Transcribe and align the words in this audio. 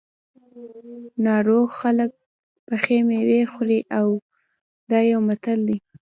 ناروغ 1.25 1.65
خلک 1.81 2.11
پخې 2.67 2.97
مېوې 3.07 3.41
خوري 3.51 3.79
دا 4.89 4.99
یو 5.11 5.19
متل 5.29 5.59
دی. 5.67 5.77